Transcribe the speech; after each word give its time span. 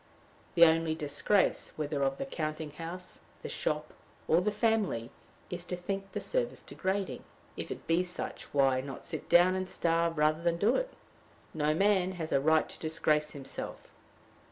The 0.55 0.65
only 0.65 0.95
disgrace, 0.95 1.73
whether 1.75 2.01
of 2.01 2.17
the 2.17 2.25
counting 2.25 2.71
house, 2.71 3.19
the 3.43 3.49
shop, 3.49 3.93
or 4.27 4.41
the 4.41 4.49
family, 4.51 5.11
is 5.51 5.63
to 5.65 5.75
think 5.75 6.13
the 6.13 6.19
service 6.19 6.61
degrading. 6.61 7.23
If 7.55 7.69
it 7.69 7.85
be 7.85 8.03
such, 8.03 8.51
why 8.51 8.81
not 8.81 9.05
sit 9.05 9.29
down 9.29 9.53
and 9.53 9.69
starve 9.69 10.17
rather 10.17 10.41
than 10.41 10.57
do 10.57 10.73
it? 10.75 10.89
No 11.53 11.75
man 11.75 12.13
has 12.13 12.31
a 12.31 12.41
right 12.41 12.67
to 12.69 12.79
disgrace 12.79 13.33
himself. 13.33 13.91